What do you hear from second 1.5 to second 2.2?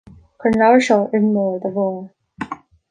a Mháire